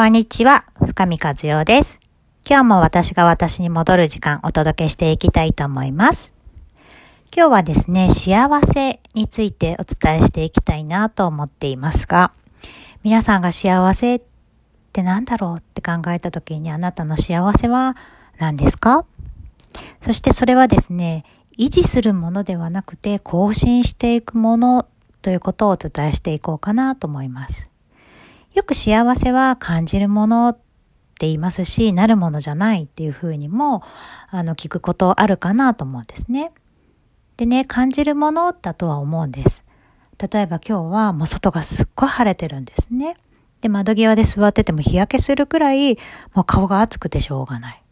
[0.00, 2.00] こんにちは、深見和代です。
[2.48, 6.32] 今日も私が私に戻る時間お届けしていきたいと思います。
[7.36, 12.32] 今日はですね、幸せについてお伝えしていきたいなと思っていますが、
[13.02, 14.22] 皆さんが幸せっ
[14.94, 17.94] て何だろうって考えた時にあなたの幸せは
[18.38, 19.04] 何ですか？
[20.00, 21.26] そしてそれはですね、
[21.58, 24.88] 維持するものではなくて更新していくもの
[25.20, 27.68] ということをお伝えしていこうかなと思います。
[28.54, 30.60] よく幸せは感じるものって
[31.26, 33.80] 言いますし、なるものじゃないっていうふうにも、
[34.28, 36.52] あの、聞くことあるかなと思うんですね。
[37.36, 39.62] でね、感じるものだとは思うんです。
[40.18, 43.16] 例えば今日はもう外がすっごい晴れてるんですね。
[43.60, 45.96] で、窓際で座ってても日焼けするくらい、
[46.34, 47.82] もう顔が熱くてしょうがない。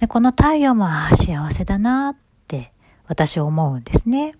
[0.00, 2.72] で、この太陽も、ああ、幸せだなって
[3.08, 4.34] 私は思うんですね。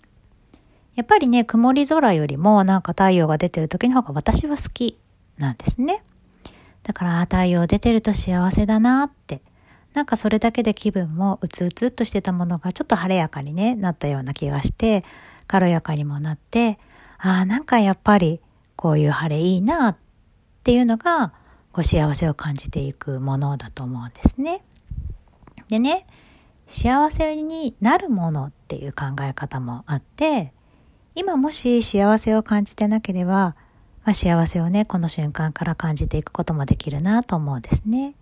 [0.95, 4.98] やっぱりね、曇り空よりもなんか太陽が出てる時の方が私は好き
[5.38, 6.02] なんですね。
[6.83, 9.42] だから太陽出てると幸せだなって。
[9.95, 15.05] なんかそれだけで気分もうつうつっとしてたものがちょっと晴れやかにね、なったような気がして、
[15.47, 16.81] 軽やかにもなって、
[17.19, 18.41] ああ、なんかやっぱり
[18.75, 19.97] こういう晴れいいなっ
[20.64, 21.33] ていうのが、
[21.72, 24.64] こう幸せを感じていくものだと思うんですね。
[25.69, 26.06] でね、
[26.66, 30.53] 幸せになるものっていう考え方もあって、
[31.14, 33.55] 今もし幸せを感じてなければ、
[34.05, 38.14] まあ、幸せをね、この瞬間から感じていくこともできるなと思うんですね。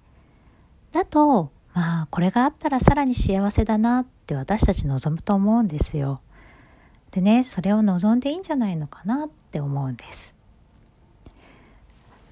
[0.93, 6.21] だと、まあ、これがあったらさらに幸せだなって私たち望むと思うんですよ。
[7.11, 10.35] でね、それを望んでいいんじゃないのかなって思うんです。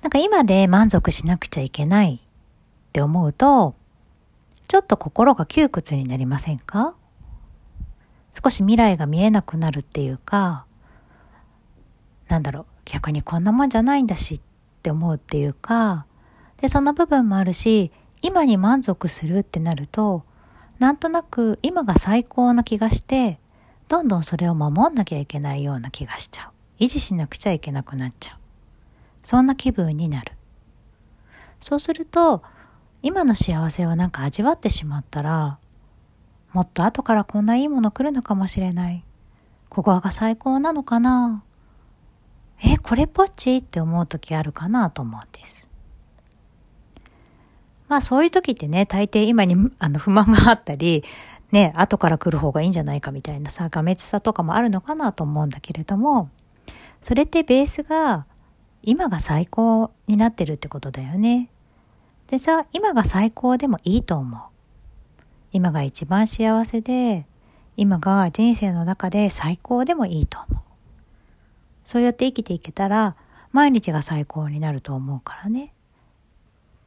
[0.03, 2.19] なんか今で満足しなくちゃいけないっ
[2.93, 3.75] て思うと、
[4.69, 6.95] ちょっと心が窮屈になりませんか？
[8.43, 10.65] 少し未来が見えなくなるっていうか、
[12.29, 14.41] なんだろう、逆にこんなもんじゃないんだしっ
[14.83, 16.07] て思うっていうか、
[16.57, 20.25] で、その部分もあるし、今に満足するってなると、
[20.81, 23.39] なんとなく今が最高な気がして、
[23.87, 26.83] どんどんそれを守んなきゃいけないような気がしちゃう。
[26.83, 28.39] 維持しなくちゃいけなくなっちゃう。
[29.23, 30.33] そんな気分になる。
[31.61, 32.43] そうすると、
[33.03, 35.59] 今の幸せをなんか味わってしまったら、
[36.53, 39.05] もっと後からこんないいもの来るのかもしれない。
[39.69, 41.45] ここが最高なのかな
[42.63, 45.69] え、これっぽっちって思う時あるかなと思うんです。
[47.89, 51.03] まあそういう時ってね、大抵今にあの不満があったり、
[51.51, 56.31] ね、後から来る方がいいんじゃないかみたいなさ、がめつさとかもあるのかなと思うんだけれども、
[57.03, 58.27] それってベースが
[58.83, 61.51] 今が最高になってるってことだよね。
[62.29, 64.41] でさ、今が最高でもいいと思う。
[65.53, 67.27] 今が一番幸せで、
[67.77, 70.70] 今が人生の中で最高でもいいと思う。
[71.91, 73.17] そうやって生きていけたら、
[73.51, 75.75] 毎日が最高になると思うからね。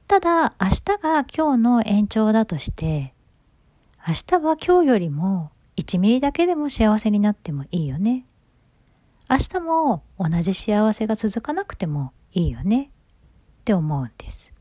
[0.08, 3.14] ただ、明日が今日の延長だとして、
[4.08, 8.26] 明日は今日よりも1ミリだけでも幸せになってもいいよね。
[9.30, 14.54] 明日も同じ幸せが続かなくてもいいよねって思うんです。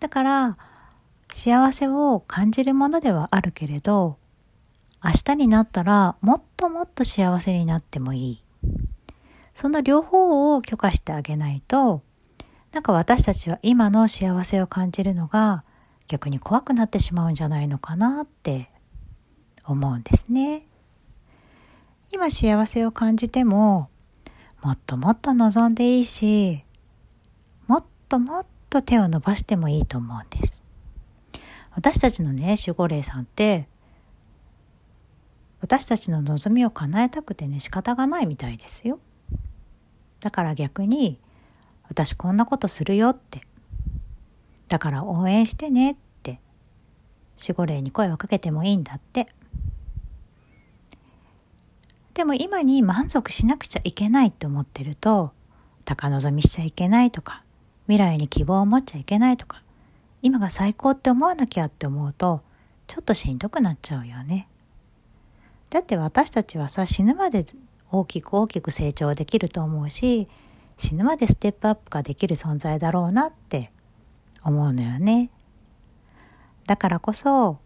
[0.00, 0.58] だから、
[1.30, 4.18] 幸せを感じるものではあるけれど、
[5.02, 8.41] 明日になったらもっともっと幸せになってもいい。
[9.54, 12.02] その両方を許可してあげないと、
[12.72, 15.64] なんか私たちは今の幸せを感じるのが
[16.06, 18.70] 逆に怖くなってしまうんじゃないのかなって
[19.64, 20.66] 思うんですね。
[22.12, 23.88] 今幸せを感じても、
[24.62, 26.64] もっともっと望んでいいし、
[27.66, 30.62] もっともっと手を伸ばしてもいいと思うんです。
[31.74, 33.66] 私たちのね、守護霊さんって、
[35.60, 38.98] 私たちの望みを叶えたくてね、仕方がないみたいですよ。
[40.22, 41.18] だから逆に、
[41.88, 43.42] 私こんなことするよって。
[44.68, 46.40] だから応援してねって、
[47.40, 49.28] 守護霊に声をかけてもいいんだって。
[52.14, 55.32] でも今に満足しなくちゃいけないって思ってると、
[55.84, 57.42] 高望みしちゃいけないとか、
[57.86, 59.62] 未来に希望を持っちゃいけないとか、
[60.22, 62.42] 今が最高って思わなきゃって思うと、
[62.86, 64.48] ちょっとしんどくなっちゃうよね。
[65.70, 67.44] だって私たちはさ、死ぬまで
[67.92, 70.28] 大きく大きく成長できると思うし
[70.76, 73.70] 死ぬまでステップアップができる存在だろうなって
[74.42, 75.30] 思うのよね。
[76.66, 77.58] だからこそ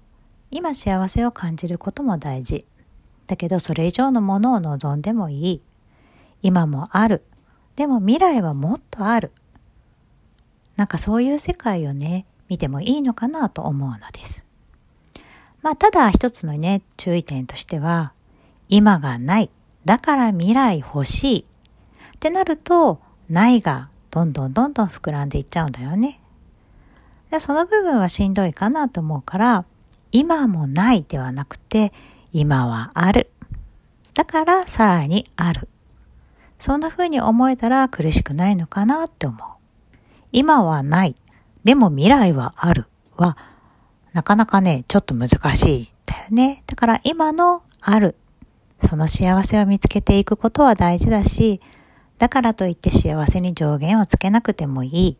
[0.51, 2.67] 今幸せを感じることも大事。
[3.27, 5.63] だけどそれ以上のものを望んでもいい。
[6.43, 7.25] 今もある。
[7.77, 9.33] でも未来はもっとある。
[10.77, 14.45] なんかそういう世界をね、見てもいいのかなと思うのです。
[15.63, 18.13] まあただ一つのね、注意点としては、
[18.69, 19.51] 今がない。
[19.87, 21.47] だから未来欲しい。
[22.17, 23.01] ってなると、
[23.31, 26.21] ないがどんどんどんどん膨らんでいっちゃうんだよね。
[27.31, 29.65] でその部分はしんどいかなと思うから、
[30.11, 31.93] 今もないではなくて、
[32.33, 33.31] 今はある。
[34.15, 35.69] だからさらにある。
[36.59, 39.41] そんな風に思えたら苦しくないのかなって思う。
[40.33, 41.15] 今はない。
[41.63, 42.87] でも未来はある。
[43.17, 43.37] は、
[44.13, 46.65] なかなかね、ちょっと難しいんだよね。
[46.67, 48.17] だから今のある。
[48.85, 51.61] その幸せを見つけていくことは大事だし、
[52.19, 55.19] だからといって幸せに上限をつけなくてもいい。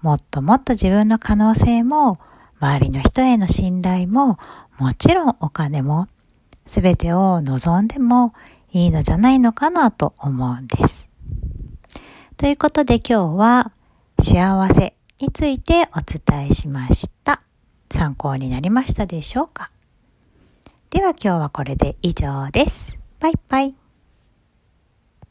[0.00, 2.18] もっともっと自分の可能性も、
[2.60, 4.38] 周りの人への信頼も、
[4.78, 6.08] もちろんお金も、
[6.66, 8.34] すべてを望んでも
[8.70, 11.08] いいのじゃないのかなと思うんです。
[12.36, 13.72] ということで今日は
[14.20, 17.42] 幸せについてお伝えしました。
[17.90, 19.70] 参考になりましたでしょうか？
[20.92, 22.98] では今日はこれで以上です。
[23.18, 23.81] バイバイ。